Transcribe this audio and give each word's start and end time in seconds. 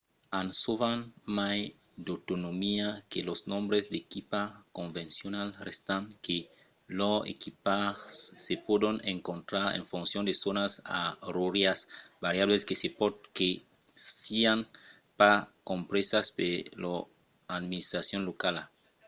an 0.39 0.47
sovent 0.63 1.03
mai 1.39 1.59
d’autonomia 2.05 2.87
que 3.11 3.19
los 3.29 3.41
membres 3.51 3.83
d’equipa 3.91 4.41
convencionals 4.79 5.59
estant 5.73 6.05
que 6.25 6.37
lors 6.99 7.21
equipas 7.35 7.95
se 8.45 8.53
pòdon 8.67 8.95
encontrar 9.15 9.67
en 9.77 9.83
foncion 9.91 10.23
de 10.27 10.33
zònas 10.43 10.73
oràrias 11.29 11.79
variablas 12.25 12.65
que 12.67 12.75
se 12.81 12.89
pòt 12.99 13.13
que 13.37 13.49
sián 14.21 14.59
pas 15.19 15.37
compresas 15.71 16.25
per 16.37 16.53
lor 16.83 17.01
administracion 17.57 18.21
locala 18.29 18.63